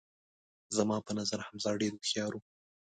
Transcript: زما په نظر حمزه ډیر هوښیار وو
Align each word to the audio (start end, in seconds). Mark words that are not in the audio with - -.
زما 0.75 0.97
په 1.05 1.11
نظر 1.19 1.39
حمزه 1.47 1.71
ډیر 1.81 1.91
هوښیار 1.95 2.31
وو 2.35 2.41